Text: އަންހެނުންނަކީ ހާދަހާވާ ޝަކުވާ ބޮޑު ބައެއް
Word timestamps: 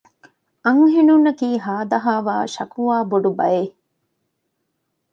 އަންހެނުންނަކީ 0.65 1.49
ހާދަހާވާ 1.65 2.35
ޝަކުވާ 2.55 2.95
ބޮޑު 3.09 3.31
ބައެއް 3.37 3.75